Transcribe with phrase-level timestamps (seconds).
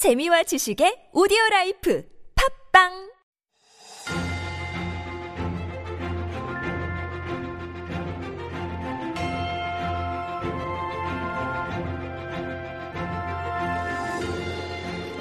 [0.00, 2.03] 재미와 지식의 오디오 라이프
[2.73, 3.11] 팝빵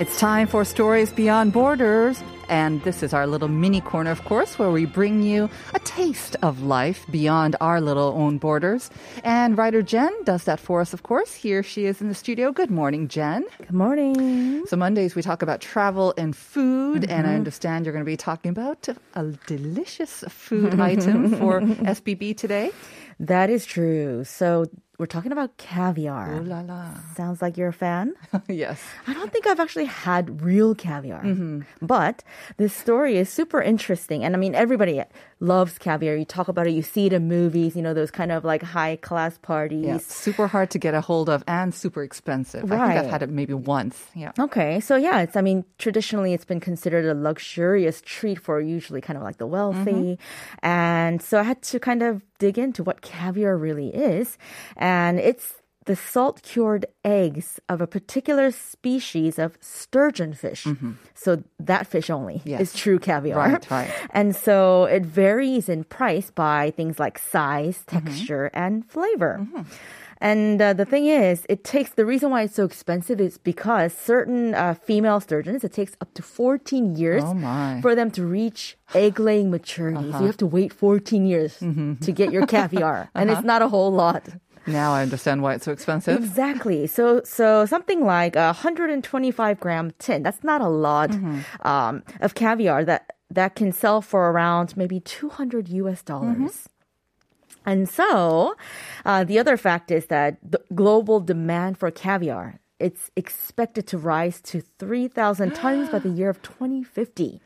[0.00, 2.22] It's time for Stories Beyond Borders.
[2.50, 6.36] And this is our little mini corner, of course, where we bring you a taste
[6.42, 8.90] of life beyond our little own borders.
[9.22, 11.32] And writer Jen does that for us, of course.
[11.32, 12.50] Here she is in the studio.
[12.50, 13.46] Good morning, Jen.
[13.58, 14.66] Good morning.
[14.66, 17.04] So, Mondays we talk about travel and food.
[17.08, 17.36] And I mm-hmm.
[17.36, 21.60] understand you're going to be talking about a delicious food item for
[21.96, 22.72] SBB today.
[23.20, 24.24] That is true.
[24.24, 24.66] So
[25.00, 26.34] we're talking about caviar.
[26.34, 26.90] Ooh la la.
[27.16, 28.12] Sounds like you're a fan.
[28.48, 28.82] yes.
[29.06, 31.62] I don't think I've actually had real caviar, mm-hmm.
[31.80, 32.22] but
[32.58, 34.22] this story is super interesting.
[34.22, 35.02] And I mean, everybody
[35.40, 36.16] loves caviar.
[36.16, 38.62] You talk about it, you see it in movies, you know, those kind of like
[38.62, 39.86] high class parties.
[39.86, 42.70] Yeah, super hard to get a hold of and super expensive.
[42.70, 42.78] Right.
[42.78, 44.04] I think I've had it maybe once.
[44.14, 44.32] Yeah.
[44.38, 49.00] Okay, so yeah, it's I mean traditionally it's been considered a luxurious treat for usually
[49.00, 50.66] kind of like the wealthy, mm-hmm.
[50.66, 54.36] and so I had to kind of dig into what caviar really is,
[54.76, 55.54] and it's
[55.86, 60.64] the salt cured eggs of a particular species of sturgeon fish.
[60.64, 60.92] Mm-hmm.
[61.14, 62.60] So that fish only Yes.
[62.60, 63.38] is true caviar.
[63.38, 63.90] Right, right.
[64.12, 68.06] And so it varies in price by things like size, mm-hmm.
[68.06, 69.38] texture, and flavor.
[69.40, 69.62] Mm-hmm.
[70.20, 73.94] And uh, the thing is, it takes the reason why it's so expensive is because
[73.94, 78.76] certain uh, female sturgeons, it takes up to 14 years Oh, for them to reach
[78.94, 80.12] egg laying maturity.
[80.12, 81.56] So you have to wait 14 years
[82.06, 83.08] to get your caviar.
[83.14, 84.28] And it's not a whole lot.
[84.66, 86.18] Now I understand why it's so expensive.
[86.22, 86.86] Exactly.
[86.86, 90.22] So so something like a 125 gram tin.
[90.22, 91.10] That's not a lot
[91.62, 96.68] um, of caviar that that can sell for around maybe 200 US dollars.
[97.66, 98.56] And so,
[99.04, 104.40] uh, the other fact is that the global demand for caviar it's expected to rise
[104.40, 107.40] to 3,000 tons by the year of 2050.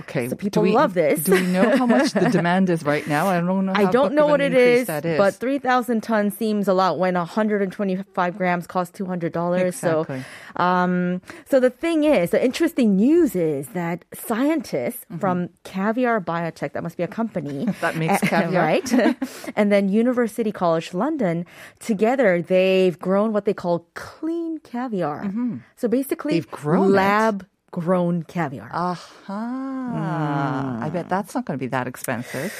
[0.00, 0.28] Okay.
[0.28, 1.24] So people we- love this.
[1.24, 3.26] Do we know how much the demand is right now?
[3.28, 3.72] I don't know.
[3.74, 8.36] I don't know what it is, is, but 3,000 tons seems a lot when 125
[8.36, 9.24] grams cost $200.
[9.66, 10.22] Exactly.
[10.56, 16.72] So, um, so the thing is, the interesting news is that scientists from Caviar Biotech,
[16.72, 17.64] that must be a company.
[17.66, 17.70] Mm-hmm.
[17.80, 18.62] That makes caviar.
[18.62, 19.16] right?
[19.56, 21.46] and then University College London,
[21.80, 25.30] together they've grown what they call clean caviar.
[25.76, 26.36] So basically, Mm-hmm.
[26.36, 27.46] They've grown it?
[27.76, 28.70] Grown caviar.
[28.72, 30.78] Aha.
[30.80, 30.82] Mm.
[30.82, 32.50] I bet that's not going to be that expensive.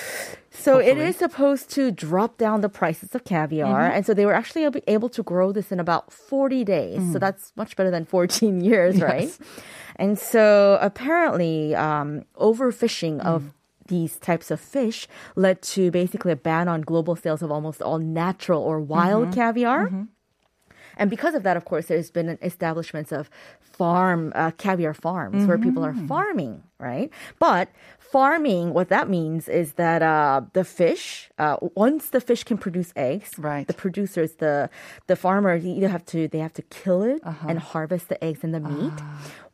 [0.51, 1.07] So it hopefully.
[1.07, 3.89] is supposed to drop down the prices of caviar.
[3.89, 3.97] Mm-hmm.
[3.97, 7.01] And so they were actually able to grow this in about 40 days.
[7.13, 7.21] So mm.
[7.21, 9.35] that's much better than 14 years, right?
[9.97, 13.51] And so apparently, um, overfishing of mm.
[13.89, 17.99] these types of fish led to basically a ban on global sales of almost all
[17.99, 19.41] natural or wild mm-hmm.
[19.41, 19.87] caviar.
[19.87, 20.03] Mm-hmm.
[20.97, 23.29] And because of that, of course, there's been an establishments of
[23.61, 27.11] farm uh, caviar farms where people are farming, right?
[27.39, 27.69] But
[27.99, 32.93] farming, what that means is that uh, the fish, uh, once the fish can produce
[32.97, 33.67] eggs, Right.
[33.67, 34.71] the producers, the
[35.07, 38.55] the farmers either have to they have to kill it and harvest the eggs and
[38.55, 38.93] the meat.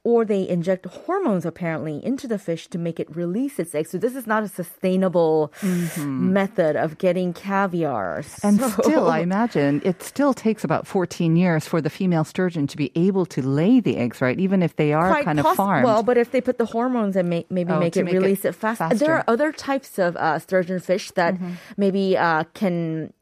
[0.04, 3.90] Or they inject hormones apparently into the fish to make it release its eggs.
[3.90, 5.52] So this is not a sustainable
[5.96, 8.24] method of getting caviar.
[8.42, 12.66] And So- still, I imagine it still takes about 14 years for the female sturgeon
[12.66, 14.38] to be able to lay the eggs, right?
[14.40, 15.84] Even if they are quite kind of farmed.
[15.84, 18.18] Well, but if they put the hormones and may, maybe Oh, make it make it
[18.18, 18.78] release it, fast.
[18.78, 18.98] faster.
[18.98, 21.50] There are other types of uh, sturgeon fish that Mm-hmm.
[21.76, 23.12] maybe uh, can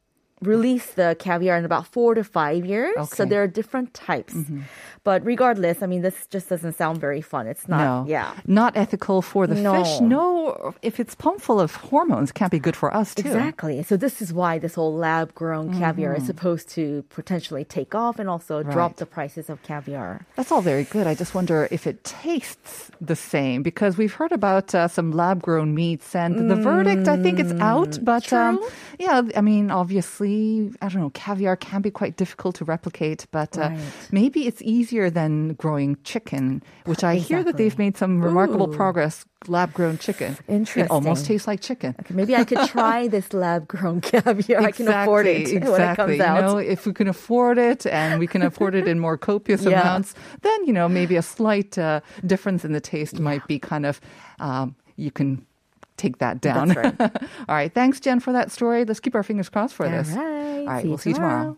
[0.41, 2.93] release the caviar in about four to five years.
[2.95, 3.09] So Okay.
[3.23, 3.29] Mm-hmm.
[3.29, 4.35] there are different types.
[5.03, 7.47] But regardless, I mean, this just doesn't sound very fun.
[7.47, 7.79] It's not.
[7.79, 8.31] no, Yeah.
[8.45, 9.73] not ethical for the No.
[9.83, 9.99] fish.
[10.01, 13.27] No, if it's pumped full of hormones, it can't be good for us too.
[13.27, 13.81] Exactly.
[13.83, 18.19] So this is why this whole lab grown caviar is supposed to potentially take off
[18.19, 18.99] and also drop Mm-hmm.
[19.01, 20.25] The prices of caviar.
[20.35, 21.05] That's all very good.
[21.07, 25.37] I just wonder if it tastes the same because we've heard about uh, some lab
[25.41, 27.93] grown meats and the verdict, I think it's out.
[28.11, 28.59] But um,
[28.99, 30.30] yeah, I mean, obviously,
[30.81, 33.93] I don't know, caviar can be quite difficult to replicate, but uh, Right.
[34.11, 38.77] maybe it's easier than growing chicken, which I hear that they've made some remarkable Ooh.
[38.81, 39.25] progress.
[39.47, 40.33] Lab grown chicken.
[40.33, 40.87] It Interesting.
[40.97, 41.95] almost tastes like chicken.
[41.99, 44.61] Okay, maybe I could try this lab grown caviar.
[44.61, 46.21] I can afford it Exactly, when it comes exactly.
[46.21, 46.35] out.
[46.37, 49.61] You know, if we can afford it and we can afford it in more copious
[49.65, 49.81] Yeah.
[49.81, 50.13] amounts,
[50.45, 53.99] then you know maybe a slight uh, difference in the taste might be kind of
[54.39, 55.29] um, you can
[56.01, 56.69] take that down.
[56.69, 56.95] Right.
[57.01, 58.83] All right, thanks Jen for that story.
[58.85, 60.09] Let's keep our fingers crossed for All this.
[60.09, 60.17] right.
[60.59, 61.39] All right, See we'll see you tomorrow.
[61.39, 61.57] tomorrow.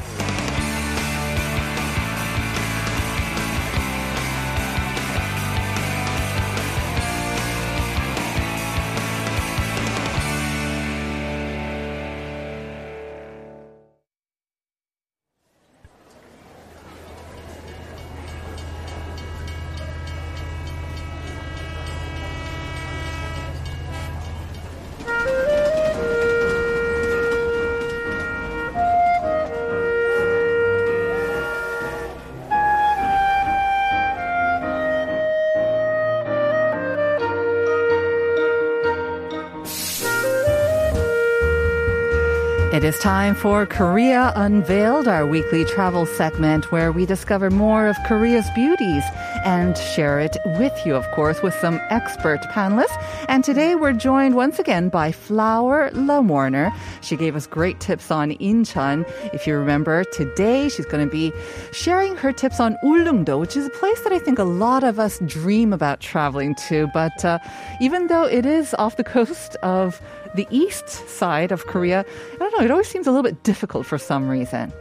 [42.71, 47.97] It is time for Korea Unveiled, our weekly travel segment where we discover more of
[48.05, 49.03] Korea's beauties
[49.43, 53.20] and share it with you, of course, with some expert panelists.
[53.31, 56.69] And today we're joined once again by Flower Lamorner.
[56.99, 59.09] She gave us great tips on Incheon.
[59.33, 61.31] If you remember, today she's going to be
[61.71, 64.99] sharing her tips on Ulleungdo, which is a place that I think a lot of
[64.99, 66.87] us dream about traveling to.
[66.87, 67.39] But uh,
[67.79, 70.01] even though it is off the coast of
[70.35, 73.85] the east side of Korea, I don't know, it always seems a little bit difficult
[73.85, 74.73] for some reason.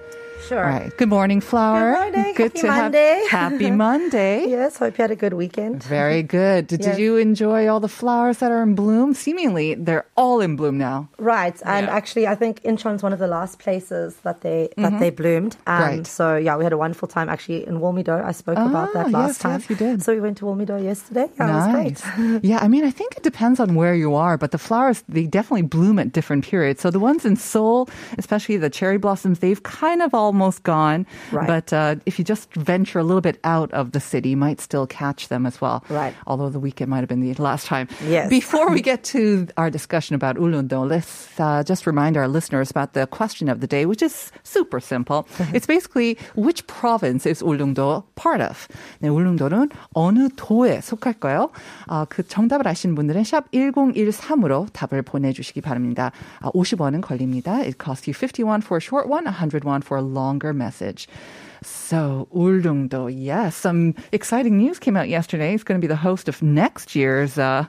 [0.48, 0.64] Sure.
[0.64, 0.96] All right.
[0.96, 1.92] Good morning, Flower.
[1.94, 2.34] Good morning.
[2.34, 3.22] Good Happy to Monday.
[3.30, 4.46] have happy Monday.
[4.50, 5.82] Yes, hope you had a good weekend.
[5.84, 6.66] Very good.
[6.66, 6.96] Did, Yes.
[6.96, 9.14] did you enjoy all the flowers that are in bloom?
[9.14, 11.08] Seemingly, they're all in bloom now.
[11.18, 11.94] Right, and Yeah.
[11.94, 15.56] actually, I think Incheon's one of the last places that they that they bloomed.
[15.66, 15.82] Um, Mm-hmm.
[15.98, 16.06] Right.
[16.06, 18.24] So yeah, we had a wonderful time actually in Wolmido.
[18.24, 19.60] I spoke about Ah, that last yes, time.
[19.60, 20.02] yes, you did.
[20.02, 21.28] So we went to Wolmido yesterday.
[21.38, 22.00] Yeah, it was nice.
[22.16, 22.44] great.
[22.44, 25.26] yeah, I mean, I think it depends on where you are, but the flowers, they
[25.26, 26.80] definitely bloom at different periods.
[26.80, 27.88] So the ones in Seoul,
[28.18, 31.10] especially the cherry blossoms, they've kind of almost gone.
[31.34, 31.46] Right.
[31.46, 34.60] But uh, if you just venture a little bit out of the city, you might
[34.62, 35.82] still catch them as well.
[35.90, 36.14] Right.
[36.30, 37.90] Although the weekend might have been the last time.
[38.06, 38.30] Yes.
[38.30, 42.94] Before we get to our discussion about Ulleungdo, let's uh, just remind our listeners about
[42.94, 45.26] the question of the day, which is super simple.
[45.56, 48.68] it's basically which province is Ulleungdo part of?
[49.02, 51.50] 네, 울릉도는 어느 도에 속할까요?
[51.88, 56.12] 아, 그 정답을 아시는 분들은 샵 1013으로 답을 보내주시기 바랍니다.
[56.38, 57.58] 아, 50원은 걸립니다.
[57.66, 61.08] It costs you 51 for a short one, 101 for a long longer message.
[61.62, 65.50] So, Ulleungdo, yes, some exciting news came out yesterday.
[65.52, 67.66] He's going to be the host of next year's uh,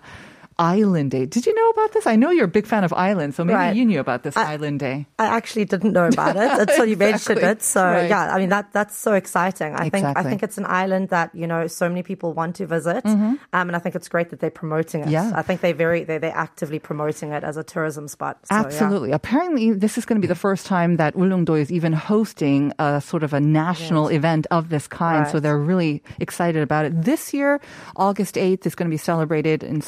[0.61, 1.25] Island Day.
[1.25, 2.05] Did you know about this?
[2.05, 3.75] I know you're a big fan of islands, so maybe Right.
[3.75, 5.07] you knew about this I- Island Day.
[5.17, 7.63] I actually didn't know about it until you mentioned it.
[7.63, 8.09] So Right.
[8.09, 9.73] yeah, I mean that that's so exciting.
[9.75, 12.65] I think I think it's an island that you know so many people want to
[12.67, 15.05] visit, um, and I think it's great that they're promoting it.
[15.09, 15.33] Mm-hmm.
[15.33, 15.39] Yeah.
[15.41, 18.37] I think they very they they're actively promoting it as a tourism spot.
[18.45, 18.61] So, yeah.
[18.65, 19.11] Absolutely.
[19.11, 23.01] Apparently, this is going to be the first time that Ulleungdo is even hosting a
[23.01, 25.27] sort of a national event of this kind.
[25.27, 26.91] So they're really excited about it.
[27.03, 27.59] This year,
[27.95, 29.81] August 8th is going to be celebrated in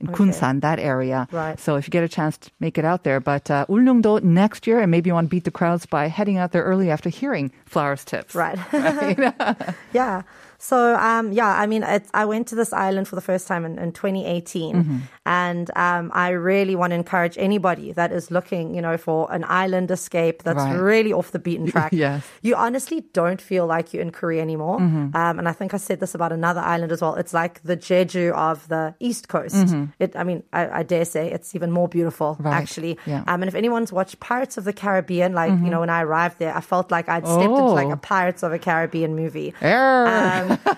[0.00, 1.28] In Kunsan, that area.
[1.30, 1.58] Right.
[1.58, 3.20] So if you get a chance to make it out there.
[3.20, 6.36] But uh, Ulleungdo next year, and maybe you want to beat the crowds by heading
[6.38, 8.34] out there early after hearing Flowers tips.
[8.34, 8.58] Right.
[9.92, 10.22] yeah.
[10.64, 11.84] So um, yeah, I mean,
[12.14, 14.96] I went to this island for the first time in, in 2018, Mm-hmm.
[15.26, 19.44] and um, I really want to encourage anybody that is looking, you know, for an
[19.46, 20.72] island escape that's Right.
[20.92, 21.92] really off the beaten track.
[21.92, 22.22] Yes.
[22.24, 22.46] Mm-hmm.
[22.48, 24.76] You honestly don't feel like you're in Korea anymore.
[24.80, 27.14] Um, and I think I said this about another island as well.
[27.16, 29.68] It's like the Jeju of the East Coast.
[29.98, 32.46] It, I mean, I, I dare say it's even more beautiful, Mm-hmm.
[32.46, 32.54] Right.
[32.62, 32.98] actually.
[33.04, 33.22] Yeah.
[33.26, 36.38] Um, and if anyone's watched Pirates of the Caribbean, like you know, when I arrived
[36.38, 37.92] there, I felt like I'd stepped into like Oh.
[37.92, 39.52] a Pirates of a Caribbean movie.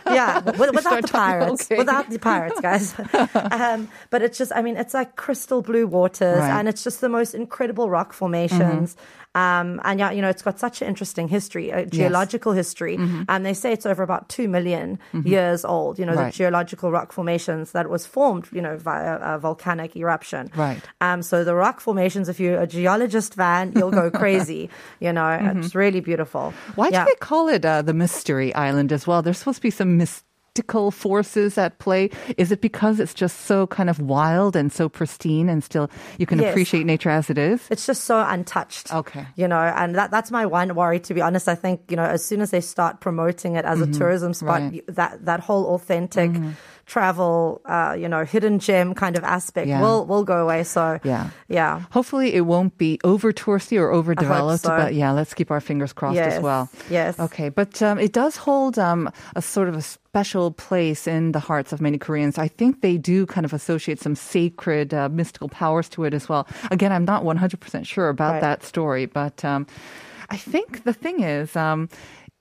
[0.07, 1.77] Yeah, w- without the pirates, okay.
[1.79, 2.95] without the pirates, guys.
[3.53, 6.59] um, but it's just, I mean, it's like crystal blue waters, Right.
[6.59, 8.97] and it's just the most incredible rock formations.
[9.37, 12.97] Um, and yeah, you know, it's got such an interesting history, a geological history.
[13.29, 15.99] And they say it's over about two million years old.
[15.99, 16.33] You know, Right.
[16.33, 20.51] the geological rock formations that was formed, you know, via a volcanic eruption.
[20.57, 20.81] Right.
[21.03, 24.71] Um, so the rock formations, if you're a geologist fan, you'll go crazy.
[25.01, 26.55] You know, it's really beautiful.
[26.75, 27.05] Why yeah.
[27.05, 29.21] do they call it uh, the Mystery Island as well?
[29.21, 29.99] There's supposed to be some
[30.91, 32.11] forces at play.
[32.37, 36.27] Is it because it's just so kind of wild and so pristine and still you
[36.27, 36.51] can Yes.
[36.51, 37.61] appreciate nature as it is?
[37.71, 38.93] It's just so untouched.
[38.93, 39.27] Okay.
[39.37, 41.49] You know, and that, that's my one worry, to be honest.
[41.49, 43.93] I think, you know, as soon as they start promoting it as a mm-hmm.
[43.93, 44.85] tourism spot, Right.
[44.89, 46.51] that, that whole authentic mm-hmm.
[46.87, 49.81] Travel, uh, you know, hidden gem kind of aspect Yeah.
[49.83, 50.63] will, will go away.
[50.63, 51.31] So, Yeah.
[51.49, 51.81] yeah.
[51.91, 54.63] Hopefully, it won't be over touristy or overdeveloped.
[54.63, 54.69] so.
[54.71, 56.69] But yeah, let's keep our fingers crossed as well.
[56.89, 57.19] yes.
[57.19, 61.41] Okay, but um, it does hold um, a sort of a special place in the
[61.41, 62.39] hearts of many Koreans.
[62.39, 66.29] I think they do kind of associate some sacred, uh, mystical powers to it as
[66.29, 66.47] well.
[66.71, 68.41] Again, I'm not 100% sure about Right.
[68.41, 69.67] that story, but um,
[70.31, 71.89] I think the thing is, um,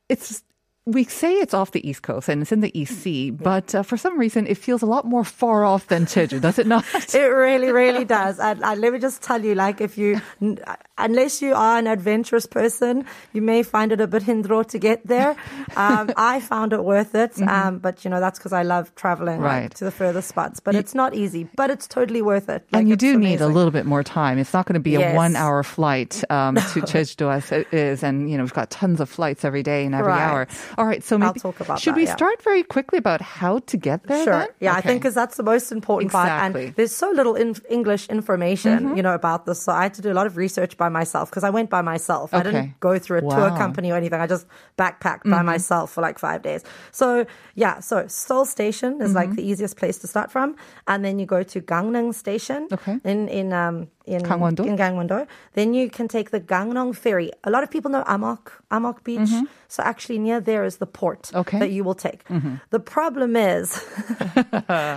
[0.08, 0.44] it's
[0.86, 3.82] we say it's off the East Coast and it's in the East Sea, but uh,
[3.82, 6.86] for some reason it feels a lot more far off than Jeju, does it not?
[7.16, 8.40] It really, really does.
[8.40, 10.60] And, and let me just tell you, like, if you, n-
[10.98, 15.06] unless you are an adventurous person, you may find it a bit hindro to get
[15.08, 15.36] there.
[15.78, 19.42] Um, I found it worth it, um, but you know that's because I love traveling
[19.42, 19.68] like, Mm-hmm.
[19.80, 20.60] To the further spots.
[20.62, 22.64] But it's not easy, but it's totally worth it.
[22.72, 24.38] Like, and you do need a little bit more time.
[24.38, 26.62] It's not going to be a one-hour flight um, to
[26.92, 29.94] Jeju as it is, and you know we've got tons of flights every day and
[29.96, 30.22] every Right.
[30.22, 30.48] hour.
[30.78, 32.16] All right, so maybe talk about should that, we yeah.
[32.16, 34.24] start very quickly about how to get there?
[34.24, 34.40] Sure.
[34.40, 34.48] then?
[34.60, 36.28] Yeah, I think because that's the most important part.
[36.28, 36.62] Exactly.
[36.62, 36.68] Mm-hmm.
[36.68, 39.62] And there's so little in- English information, you know, about this.
[39.62, 41.82] So I had to do a lot of research by myself because I went by
[41.82, 42.34] myself.
[42.34, 43.48] I didn't go through a tour Wow.
[43.50, 43.58] Mm-hmm.
[43.58, 44.20] company or anything.
[44.20, 44.46] I just
[44.78, 46.64] backpacked by myself for like five days.
[46.92, 49.36] So yeah, so Seoul Station is like Mm-hmm.
[49.36, 50.56] the easiest place to start from,
[50.88, 53.00] and then you go to Gangneung Station Okay.
[53.04, 54.64] in in um in Gangwon-do?
[54.64, 55.26] in Gangwon-do.
[55.54, 57.32] Then you can take the Gangneung ferry.
[57.44, 59.32] A lot of people know Anmok Anmok Beach.
[59.68, 61.38] So actually near there is the port Mm-hmm.
[61.40, 61.60] Okay.
[61.60, 62.24] that you will take.
[62.70, 63.74] The problem is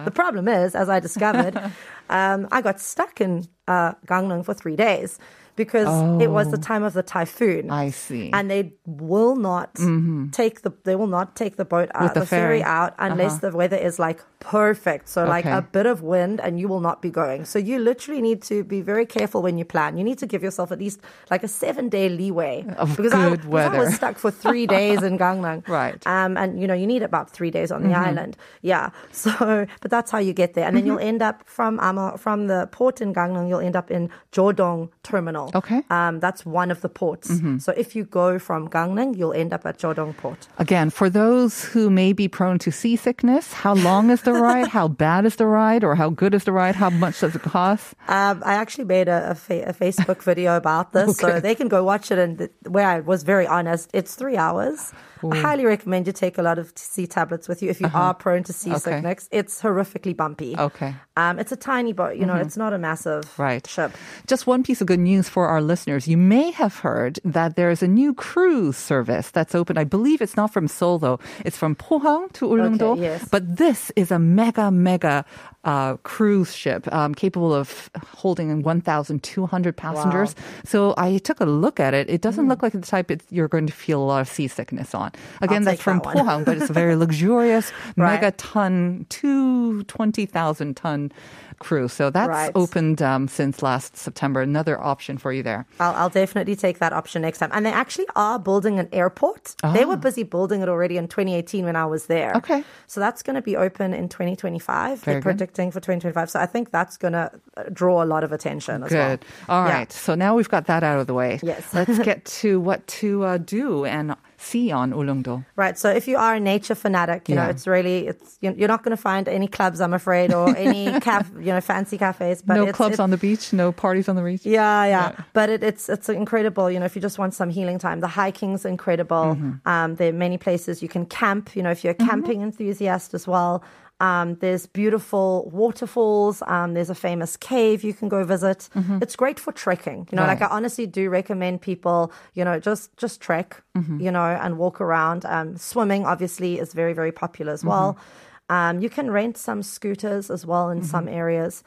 [0.07, 1.55] the problem is, as I discovered,
[2.11, 5.19] um, I got stuck in uh, Gangneung for three days
[5.59, 6.61] because it was the oh.
[6.71, 7.71] time of the typhoon.
[7.71, 7.75] Oh.
[7.75, 8.31] I see.
[8.33, 10.31] And they will not mm-hmm.
[10.31, 12.63] take the they will not take the boat out, the the, ferry.
[12.63, 13.51] out unless uh-huh.
[13.51, 15.09] the weather is like perfect.
[15.09, 17.45] So like a bit of wind and you will not be going.
[17.45, 19.99] So you literally need to be very careful when you plan.
[19.99, 21.01] You need to give yourself at least
[21.31, 23.79] like a seven day leeway Of because I, good I weather.
[23.79, 25.67] was stuck for three days in Gangneung.
[25.67, 26.01] Right.
[26.07, 28.09] Um, and you know, you need about three days on the mm-hmm.
[28.09, 28.37] island.
[28.63, 28.91] Yeah.
[29.19, 30.65] So, but that's how you get there.
[30.65, 30.93] And then mm-hmm.
[30.93, 34.91] you'll end up from Ama, from the port in Gangneung, you'll end up in Jeodong
[35.03, 35.48] Terminal.
[35.55, 35.83] Okay.
[35.91, 37.31] Um, that's one of the ports.
[37.59, 40.49] So if you go from Gangneung, you'll end up at Jeodong Port.
[40.59, 44.69] Again, for those who may be prone to seasickness, how long is the ride?
[44.69, 45.85] how bad is the ride?
[45.85, 46.75] Or how good is the ride?
[46.77, 47.95] How much does it cost?
[48.09, 51.69] Um, I actually made a, a, fa- a Facebook video about this, so they can
[51.69, 52.19] go watch it.
[52.19, 54.93] And th- where I was very honest, it's three hours.
[55.23, 58.15] I highly recommend you take a lot of sea tablets with you if you are
[58.15, 59.29] prone to seasickness.
[59.33, 60.57] It's horrifically bumpy.
[60.59, 60.95] Okay.
[61.17, 63.67] Um, it's a tiny boat, you know, it's not a massive Right.
[63.67, 63.93] ship.
[64.27, 66.07] Just one piece of good news for our listeners.
[66.07, 69.77] You may have heard that there is a new cruise service that's open.
[69.79, 71.19] I believe it's not from Seoul though.
[71.45, 72.93] It's from Pohang to Ulleungdo.
[72.93, 73.29] Okay, yes.
[73.31, 75.25] But this is a mega, mega
[75.69, 80.35] uh, cruise ship um, capable of holding 1,200 passengers.
[80.65, 82.09] So I took a look at it.
[82.09, 85.13] It doesn't look like the type you're going to feel a lot of seasickness on.
[85.43, 86.15] Again, that's from that.
[86.17, 88.15] Pohang, but it's a very luxurious Right.
[88.15, 91.13] mega ton, two 20,000 ton
[91.59, 91.93] cruise.
[91.93, 92.53] So that's Right.
[92.55, 94.41] opened um, since last September.
[94.41, 95.67] Another option for you there.
[95.81, 97.51] I'll, I'll definitely take that option next time.
[97.53, 99.55] And they actually are building an airport.
[99.75, 102.33] They were busy building it already in 2018 when I was there.
[102.35, 102.39] Ah.
[102.39, 102.65] Okay.
[102.87, 105.01] So that's going to be open in 2025.
[105.01, 105.23] Very They're good.
[105.23, 106.31] predicting for 2025.
[106.31, 107.31] So I think that's going to
[107.73, 109.11] draw a lot of attention as well.
[109.11, 109.25] Good.
[109.49, 109.73] All Yeah.
[109.73, 109.93] right.
[109.93, 111.41] So now we've got that out of the way.
[111.43, 111.73] Yes.
[111.75, 115.45] Let's get to what to uh, do and see on Ulleungdo.
[115.57, 115.77] Right.
[115.79, 118.83] So if you are a nature fanatic, you know, it's really, it's, you- you're not
[118.83, 122.43] going to find any clubs, I'm afraid, or any caf, you know, fancy cafes.
[122.43, 124.47] But no it's, clubs it's, on the beach, no parties on the beach.
[124.47, 126.71] Yeah, yeah, But it, it's it's incredible.
[126.71, 129.37] You know, if you just want some healing time, the hiking's incredible.
[129.37, 129.69] Mm-hmm.
[129.69, 131.55] Um, there are many places you can camp.
[131.57, 133.63] You know, if you're a camping enthusiast as well.
[134.01, 136.43] Um, there's beautiful waterfalls.
[136.47, 138.69] Um, there's a famous cave you can go visit.
[139.03, 140.07] It's great for trekking.
[140.13, 140.55] You know, like I Mm-hmm.
[140.55, 144.01] Honestly do recommend people, you know, just just trek, Mm-hmm.
[144.01, 145.25] you know, and walk around.
[145.25, 147.95] Um, swimming obviously is very very popular as well.
[147.95, 148.55] Mm-hmm.
[148.55, 151.63] Um, you can rent some scooters as well in some areas.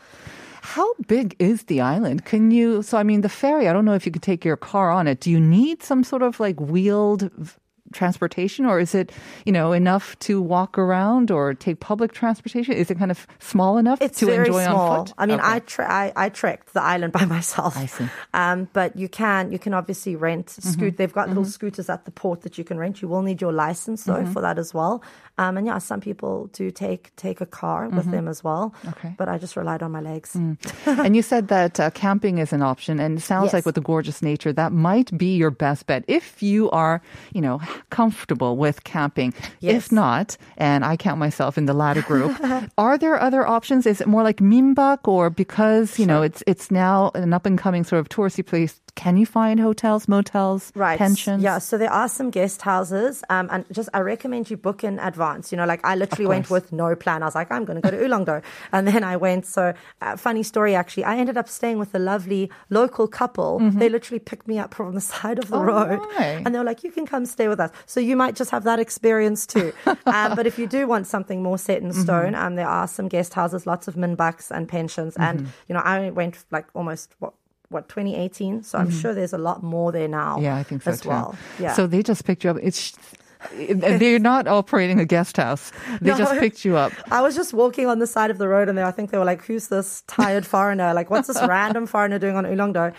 [0.63, 2.25] How big is the island?
[2.25, 2.81] Can you?
[2.81, 5.07] So, I mean, the ferry, I don't know if you could take your car on
[5.07, 5.19] it.
[5.19, 7.29] Do you need some sort of like wheeled
[7.91, 9.11] transportation or is it,
[9.45, 12.73] you know, enough to walk around or take public transportation?
[12.73, 14.91] Is it kind of small enough It's to very enjoy small.
[14.91, 15.13] on foot?
[15.17, 15.47] I mean, Okay.
[15.55, 17.77] I, tre- I I trekked the island by myself.
[17.77, 18.07] I see.
[18.33, 20.69] Um, but you can you can obviously rent Mm-hmm.
[20.69, 20.97] scoot.
[20.97, 23.01] They've got little scooters at the port that you can rent.
[23.01, 24.33] You will need your license though Mm-hmm.
[24.33, 25.01] for that as well.
[25.37, 28.69] Um, and yeah, some people do take take a car with them as well.
[28.69, 28.89] Mm-hmm.
[28.89, 29.07] Okay.
[29.09, 29.17] Mm.
[29.17, 30.35] But I just relied on my legs.
[30.85, 33.81] and you said that uh, camping is an option, and it sounds like with the
[33.81, 37.01] gorgeous nature, that might be your best bet if you are,
[37.33, 39.33] you know, comfortable with camping.
[39.61, 42.39] If not, and I count myself in the latter group,
[42.77, 43.85] are there other options?
[43.85, 47.57] Is it more like Minbak, or because you know it's it's now an up and
[47.57, 48.79] coming sort of touristy place?
[48.95, 50.97] Can you find hotels, motels, Right.
[50.97, 51.41] pensions?
[51.41, 51.59] Yeah.
[51.59, 53.23] So there are some guest houses.
[53.29, 55.51] Um, and just, I recommend you book in advance.
[55.51, 57.23] You know, like I literally went with no plan.
[57.23, 58.43] I was like, I'm going to go to Ulleungdo.
[58.73, 59.45] And then I went.
[59.45, 61.05] So, uh, funny story actually.
[61.05, 63.59] I ended up staying with a lovely local couple.
[63.59, 65.69] They literally picked me up from the side of the Mm-hmm.
[65.69, 65.99] Oh, road.
[66.19, 66.41] right.
[66.45, 67.71] And they were like, you can come stay with us.
[67.85, 69.71] So you might just have that experience too.
[70.05, 72.01] um, but if you do want something more set in Mm-hmm.
[72.01, 75.15] stone, um, there are some guest houses, lots of minbaks and pensions.
[75.17, 75.49] And, Mm-hmm.
[75.69, 77.33] you know, I went like almost, what,
[77.71, 80.43] what 2018 so i'm sure there's a lot more there now Mm-hmm.
[80.43, 81.09] Yeah, I think so as too.
[81.09, 82.57] well yeah So they just picked you up.
[82.61, 82.93] It's
[83.57, 85.71] They're not operating a guest house.
[85.99, 86.17] They No.
[86.17, 86.91] just picked you up.
[87.11, 89.17] I was just walking on the side of the road, and they, I think they
[89.17, 90.93] were like, "Who's this tired foreigner?
[90.93, 92.93] Like, what's this random foreigner doing on Ulleungdo?"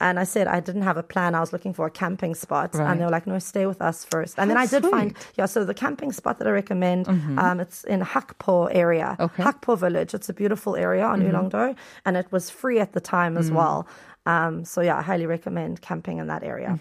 [0.00, 1.34] And I said I didn't have a plan.
[1.34, 2.88] I was looking for a camping spot, Right.
[2.88, 4.38] and they were like, "No, stay with us first.
[4.38, 5.46] And then I did find, yeah.
[5.46, 9.42] So the camping spot that I recommend, um, it's in Hakpo area, Okay.
[9.42, 10.14] Hakpo village.
[10.14, 11.74] It's a beautiful area on Ulleungdo,
[12.04, 13.86] and it was free at the time as well.
[14.26, 16.78] Um, so yeah, I highly recommend camping in that area.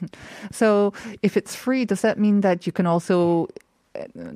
[0.51, 0.93] So
[1.23, 3.47] if it's free, does that mean that you can also?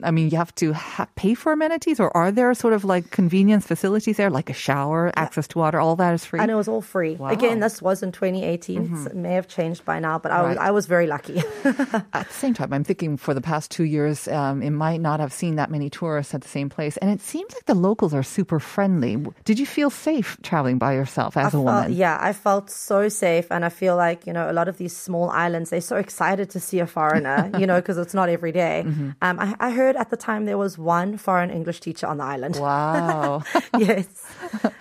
[0.03, 3.11] I mean, you have to ha- pay for amenities, or are there sort of like
[3.11, 6.39] convenience facilities there, like a shower, access to water, all that is free?
[6.39, 7.15] And it was all free.
[7.15, 7.29] Wow.
[7.29, 9.03] Again, this was in 2018.
[9.03, 11.39] so It may have changed by now, but I was, I was very lucky.
[11.63, 15.19] At the same time, I'm thinking for the past two years, um, it might not
[15.19, 16.97] have seen that many tourists at the same place.
[16.97, 19.17] And it seems like the locals are super friendly.
[19.45, 21.93] Did you feel safe traveling by yourself as a I felt, woman?
[21.93, 24.95] yeah, I felt so safe, and I feel like you know a lot of these
[24.95, 28.51] small islands they're so excited to see a foreigner, you know, because it's not every
[28.51, 28.83] day.
[28.85, 29.09] Mm-hmm.
[29.21, 32.23] Um, I, I heard at the time there was one foreign English teacher on the
[32.23, 32.57] island.
[32.57, 33.43] Wow.
[33.77, 34.07] yes,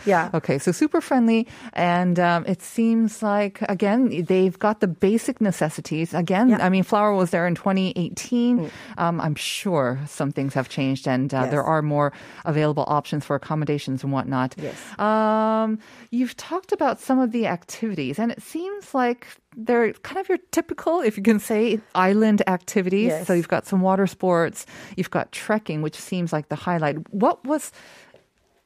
[0.07, 0.31] yeah.
[0.35, 6.15] Okay, so super friendly, and um, it seems like again they've got the basic necessities.
[6.15, 6.59] Again, Yeah.
[6.59, 6.65] Mm.
[6.65, 8.71] I mean, Flower was there in 2018.
[8.99, 11.51] Um, I'm sure some things have changed, and uh, Yes.
[11.51, 12.13] there are more
[12.45, 14.55] available options for accommodations and whatnot.
[14.59, 14.77] Yes.
[14.99, 15.79] Um,
[16.11, 19.27] you've talked about some of the activities, and it seems like
[19.57, 23.09] they're kind of your typical, if you can say, island activities.
[23.09, 23.27] Yes.
[23.27, 24.67] So you've got some water sports,
[24.97, 27.13] you've got trekking, which seems like the highlight.
[27.13, 27.73] What was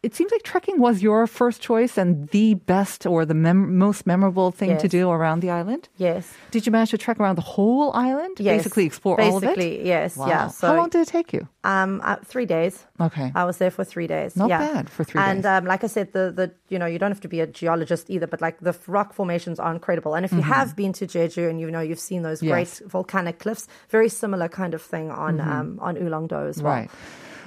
[0.05, 4.07] it seems like trekking was your first choice and the best or the mem- most
[4.07, 5.89] memorable thing to do around the island.
[5.97, 6.33] Yes.
[6.51, 8.37] Did you manage to trek around the whole island?
[8.39, 8.59] Yes.
[8.59, 9.57] Basically explore all of it?
[9.57, 10.17] Basically, yes.
[10.17, 10.29] Wow.
[10.29, 10.49] Yeah.
[10.49, 11.49] So How long did it take you?
[11.65, 12.85] Um, uh, three days.
[13.01, 13.33] Okay.
[13.35, 14.37] I was there for three days.
[14.37, 14.59] Not yeah.
[14.59, 15.47] bad for three and, days.
[15.47, 17.47] And um, like I said, the the you know you don't have to be a
[17.47, 20.15] geologist either, but like the rock formations are incredible.
[20.15, 22.61] And if you have been to Jeju and you know you've seen those great Mm-hmm.
[22.61, 22.81] Yes.
[22.81, 22.89] Mm-hmm.
[22.89, 26.73] volcanic cliffs, very similar kind of thing on um, on Ulleungdo as well.
[26.75, 26.91] Right.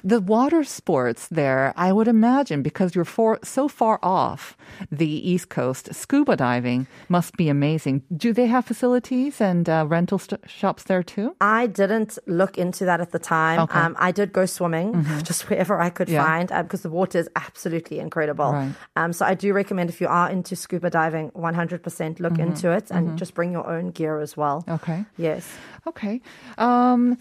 [0.08, 4.56] The water sports there, I would imagine, because you're for, so far off
[4.90, 8.04] the East Coast, scuba diving must be amazing.
[8.16, 11.36] Do they have facilities and uh, rental st- shops there too?
[11.42, 13.60] I didn't look into that at the time.
[13.60, 13.74] Okay.
[13.74, 13.86] Mm-hmm.
[13.86, 16.24] Um, I did go swimming just wherever I could Yeah.
[16.24, 18.54] find because the water is absolutely incredible.
[18.54, 18.72] Right.
[18.96, 22.42] Um, so I do recommend if you are into scuba diving, 100% look Mm-hmm.
[22.48, 24.64] into it and just bring your own gear as well.
[24.70, 25.04] Okay.
[25.18, 25.44] Yes.
[25.86, 26.22] Okay.
[26.58, 27.18] Um,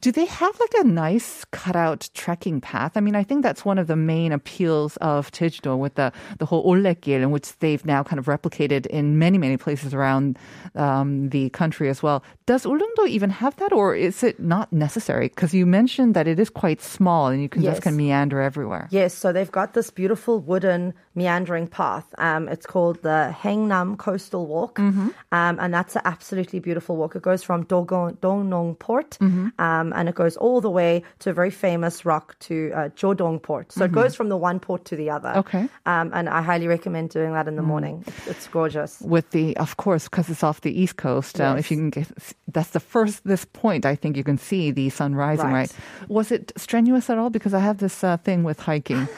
[0.00, 2.92] do they have like a nice cutout trekking path?
[2.96, 6.46] I mean, I think that's one of the main appeals of Jeju-do with the, the
[6.46, 10.38] whole Ollekgil, in which they've now kind of replicated in many, many places around
[10.74, 12.22] um, the country as well.
[12.46, 15.28] Does Ulleungdo even have that, or is it not necessary?
[15.28, 18.40] Because you mentioned that it is quite small and you can just kind of meander
[18.40, 18.88] everywhere.
[18.90, 22.06] Yes, so they've got this beautiful wooden meandering path.
[22.18, 25.08] Um, it's called the Haengnam Coastal Walk, Mm-hmm.
[25.32, 27.16] um, and that's an absolutely beautiful walk.
[27.16, 29.48] It goes from Dodong Port, Mm-hmm.
[29.80, 33.40] Um, and it goes all the way to a very famous rock to uh, Jeodong
[33.42, 33.72] Port.
[33.72, 35.28] So it goes from the one port to the other.
[35.30, 35.38] Mm-hmm.
[35.56, 35.64] Okay.
[35.86, 35.92] Mm.
[35.92, 38.04] um, and I highly recommend doing that in the morning.
[38.06, 39.00] It's, it's gorgeous.
[39.00, 41.40] with the, of course, because it's off the east coast.
[41.40, 42.08] Um, if you can get,
[42.56, 43.84] that's the first this point.
[43.86, 45.46] I think you can see the sun rising.
[45.46, 45.56] Right?
[45.56, 46.08] Right.
[46.08, 47.30] Was it strenuous at all?
[47.30, 49.08] Because I have this uh, thing with hiking,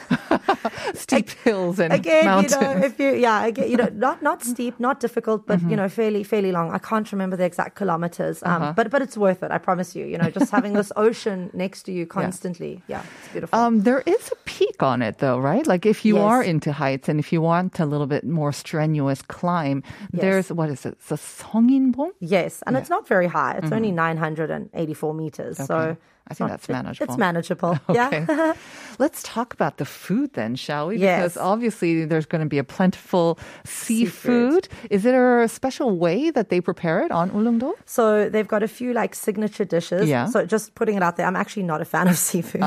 [0.93, 2.53] steep hills and Again, mountains.
[2.55, 5.69] you know, if you, yeah, again, you know, not not steep, not difficult, but Mm-hmm.
[5.71, 6.71] you know, fairly fairly long.
[6.71, 8.73] I can't remember the exact kilometers, um, Uh-huh.
[8.75, 9.51] but but it's worth it.
[9.51, 10.05] I promise you.
[10.05, 13.57] You know, just having this ocean next to you constantly, yeah, it's beautiful.
[13.59, 15.65] um, there is a peak on it, though, right?
[15.67, 16.23] Like if you Yes.
[16.23, 20.21] are into heights and if you want a little bit more strenuous climb, Yes.
[20.21, 20.93] there's what is it?
[20.99, 22.11] It's a Seonginbong.
[22.19, 23.59] yes, and it's not very high.
[23.61, 25.91] It's only 984 meters, so Mm-hmm.
[25.91, 25.99] Okay.
[26.29, 27.13] I think that's manageable.
[27.13, 27.79] it's manageable.
[27.89, 28.25] Okay.
[28.27, 28.53] Yeah.
[28.99, 30.97] Let's talk about the food then, shall we?
[30.97, 31.19] Yes.
[31.33, 34.67] Because obviously there's going to be a plentiful seafood.
[34.89, 37.73] Is there a special way that they prepare it on Ulleungdo?
[37.85, 40.07] So they've got a few like signature dishes.
[40.09, 40.25] Yeah.
[40.27, 40.31] Ah.
[40.33, 42.63] So just putting it out there, I'm actually not a fan of seafood.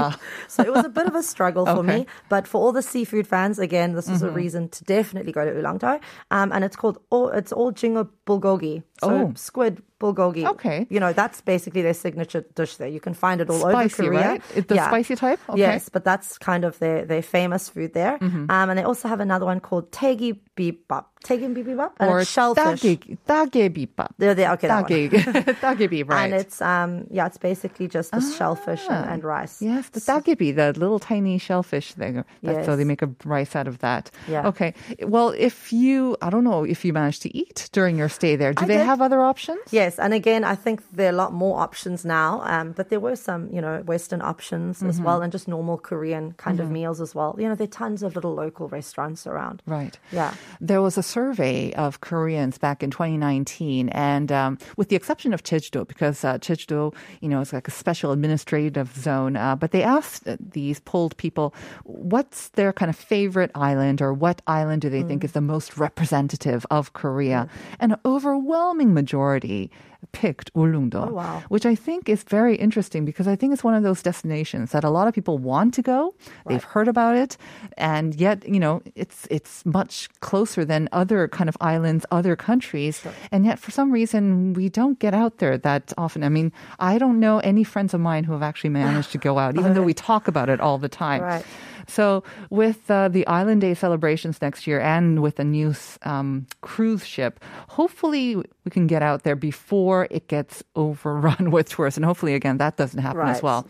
[0.49, 1.99] So it was a bit of a struggle for Okay.
[1.99, 2.07] me.
[2.29, 5.53] But for all the seafood fans, again, this is a reason to definitely go to
[5.53, 6.01] Ulleungdo.
[6.31, 8.83] Um, and it's called all it's ojingeo bulgogi.
[9.01, 9.33] So Oh.
[9.35, 10.45] squid bulgogi.
[10.47, 10.87] Okay.
[10.91, 12.89] You know, that's basically their signature dish there.
[12.89, 14.29] You can find it all Spicy, over Korea.
[14.29, 14.69] right?
[14.69, 15.41] The spicy type?
[15.49, 15.59] Okay.
[15.59, 18.19] Yes, but that's kind of their, their famous food there.
[18.19, 18.51] Mm-hmm.
[18.51, 21.07] Um, and they also have another one called tegi bibimbap.
[21.24, 21.92] Tegi bibimbap?
[22.00, 22.82] And or it's shellfish.
[22.82, 24.10] 따개, 따개비밥.
[24.18, 24.52] They're there.
[24.54, 25.10] Okay, that one.
[25.10, 25.10] 따개,
[25.60, 26.26] 따개비, right?
[26.26, 29.62] And it's um yeah, it's basically just the shellfish and, and rice.
[29.62, 32.24] Yes, the dagebi, the little tiny shellfish thing.
[32.44, 32.78] That's So Yes.
[32.78, 34.12] they make a rice out of that.
[34.28, 34.48] Yeah.
[34.48, 34.74] Okay.
[35.04, 38.54] Well, if you, I don't know if you managed to eat during your stay there,
[38.54, 38.86] do I they did.
[38.86, 39.60] have other options?
[39.72, 42.42] Yes, and again, I think there are a lot more options now.
[42.46, 45.78] Um, but there were some um, you know, Western options as well, and just normal
[45.78, 47.36] Korean kind of meals as well.
[47.38, 49.62] You know, there are tons of little local restaurants around.
[49.68, 50.00] Right.
[50.12, 50.34] Yeah.
[50.62, 55.43] There was a survey of Koreans back in 2019, and um, with the exception of
[55.43, 59.83] Jeju-do, because uh, Jeju-do, you know, is like a special administrative zone, uh, but they
[59.83, 60.25] asked
[60.59, 61.53] these polled people
[61.85, 65.09] what's their kind of favorite island or what island do they Mm.
[65.09, 67.49] think is the most representative of Korea?
[67.81, 69.71] An overwhelming majority
[70.13, 71.43] picked Ulleungdo, Oh, wow.
[71.49, 74.85] which I think is very interesting because I think it's one of those destinations that
[74.85, 76.15] a lot of people want to go.
[76.47, 77.37] They've heard about it,
[77.79, 83.03] and yet you know it's it's much closer than other kind of islands, other countries,
[83.31, 86.25] and yet for some reason we don't get out there that often.
[86.25, 89.39] I mean, I don't know any friends of mine who have actually managed to go
[89.39, 91.23] out, even though we talk about it all the time.
[91.23, 91.45] Right.
[91.89, 97.05] So, with uh, the Island Day celebrations next year and with a new um, cruise
[97.05, 97.41] ship,
[97.77, 101.99] hopefully we can get out there before it gets overrun with tourists.
[101.99, 103.67] And hopefully, again, that doesn't happen as well.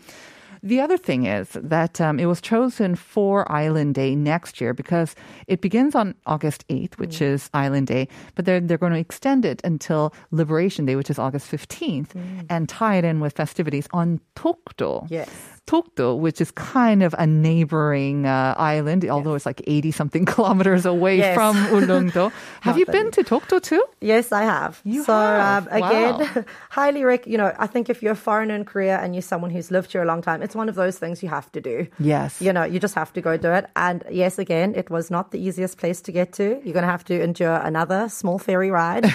[0.65, 5.13] The other thing is that um, it was chosen for Island Day next year because
[5.45, 9.43] it begins on August 8th, which is Island Day, but they're, they're going to extend
[9.43, 12.15] it until Liberation Day, which is August 15th,
[12.49, 15.05] and tie it in with festivities on Tokdo.
[15.09, 15.29] Yes.
[15.65, 20.85] Tokdo, which is kind of a neighboring uh, island, although it's like 80 something kilometers
[20.85, 21.35] away Yes.
[21.35, 22.31] from Ulleungdo.
[22.61, 23.83] Have you been to Tokdo too?
[24.01, 24.81] Yes, I have.
[24.83, 25.67] You so have?
[25.67, 26.43] Um, again, Wow.
[26.69, 27.25] highly rec.
[27.27, 29.91] You know, I think if you're a foreigner in Korea and you're someone who's lived
[29.93, 31.87] here a long time, it's one of those things you have to do.
[31.97, 32.41] Yes.
[32.41, 33.65] You know, you just have to go do it.
[33.75, 36.43] And yes, again, it was not the easiest place to get to.
[36.63, 39.05] You're going to have to endure another small ferry ride,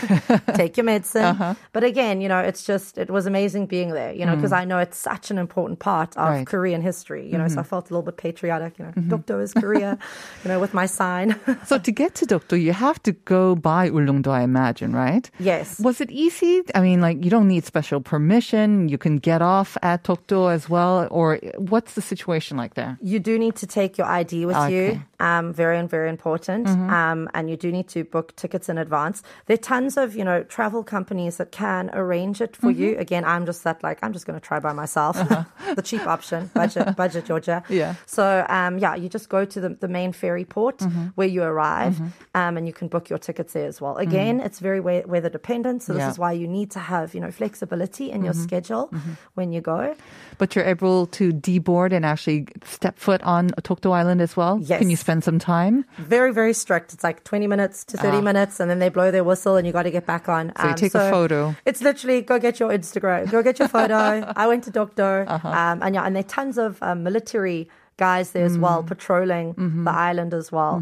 [0.54, 1.24] take your medicine.
[1.24, 1.54] Uh-huh.
[1.72, 4.64] But again, you know, it's just, it was amazing being there, you know, because I
[4.64, 6.37] know it's such an important part of Mm.
[6.38, 6.46] Right.
[6.46, 6.56] Mm-hmm.
[6.56, 9.52] Korean history, you know, so I felt a little bit patriotic, you know, Dokdo is
[9.54, 9.98] Korea,
[10.44, 11.34] you know, with my sign.
[11.66, 15.28] So to get to Dokdo, you have to go by Ulleungdo, I imagine, right?
[15.38, 15.78] yes.
[15.80, 16.62] Was it easy?
[16.74, 18.88] I mean, like you don't need special permission.
[18.88, 22.96] You can get off at Tokdo as well, or what's the situation like there?
[23.02, 24.92] You do need to take your ID with Okay.
[24.94, 25.02] you.
[25.20, 26.68] Um, very and very important.
[26.68, 29.22] Um, and you do need to book tickets in advance.
[29.46, 32.96] There are tons of you know travel companies that can arrange it for you.
[32.98, 35.16] Again, I'm just that like I'm just going to try by myself,
[35.74, 37.64] the cheap option, budget, budget Georgia.
[37.68, 37.96] Yeah.
[38.06, 40.82] So um, yeah, you just go to the, the main ferry port
[41.16, 42.00] where you arrive,
[42.36, 43.96] um, and you can book your tickets there as well.
[43.96, 45.82] Again, it's very we- weather dependent.
[45.82, 46.10] So this Yeah.
[46.10, 48.92] is why you need to have you know flexibility in your schedule
[49.34, 49.96] when you go.
[50.38, 54.60] But you're able to deboard and actually step foot on Tokdo Island as well.
[54.62, 54.78] Yes.
[54.78, 55.84] Can you spend some time?
[55.96, 59.24] very very strict it's like 20 minutes to 30 minutes and then they blow their
[59.24, 61.56] whistle and you got to get back on So you take a photo.
[61.64, 65.48] it's literally go get your instagram go get your photo i went to Dokdo Uh-huh.
[65.48, 68.86] um, and yeah and there are tons of um, military guys there as well Mm.
[68.86, 69.84] patrolling Mm-hmm.
[69.84, 70.74] the island as well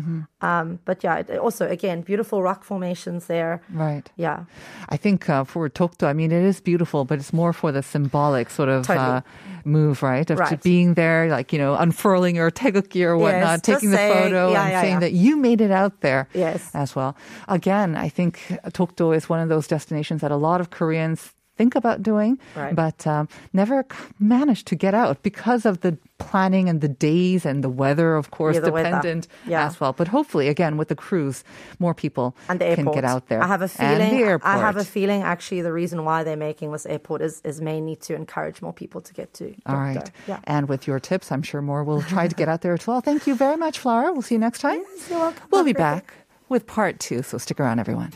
[0.48, 4.06] um, but yeah also again beautiful rock formations there Right.
[4.16, 4.38] yeah
[4.94, 7.82] I think uh, for Tokdo, I mean, it is beautiful, but it's more for the
[7.82, 9.20] symbolic sort of uh,
[9.64, 10.30] move, right?
[10.30, 10.62] Of Right.
[10.62, 14.52] being there, like, you know, unfurling your taegeukgi or whatnot, just taking the saying, photo
[14.52, 15.00] yeah, and yeah, saying yeah.
[15.00, 16.70] that you made it out there Yes.
[16.74, 17.16] as well.
[17.48, 18.38] Again, I think
[18.72, 22.74] Tokdo is one of those destinations that a lot of Koreans think about doing, Right.
[22.74, 23.84] but um, never
[24.18, 28.30] managed to get out because of the planning and the days and the weather, of
[28.30, 29.66] course, Yeah, dependent Yeah.
[29.66, 29.92] as well.
[29.92, 31.44] But hopefully, again, with the cruise,
[31.78, 33.42] more people and the can get out there.
[33.42, 34.40] I have a feeling.
[34.42, 35.22] I have a feeling.
[35.22, 39.00] Actually, the reason why they're making this airport is is mainly to encourage more people
[39.02, 39.54] to get to.
[39.66, 40.10] All right.
[40.26, 40.40] Yeah.
[40.44, 43.00] And with your tips, I'm sure more will try to get out there as well.
[43.00, 44.12] Thank you very much, Flora.
[44.12, 44.80] We'll see you next time.
[44.96, 45.42] Yes, you're welcome.
[45.50, 46.14] We'll be Have a great back
[46.48, 48.12] with part two, so stick around, everyone.